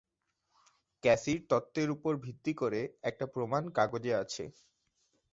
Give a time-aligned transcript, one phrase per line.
[1.03, 4.43] ক্যাসির তত্ত্বের উপর ভিত্তি করে একটা প্রমাণ কাগজে আছে।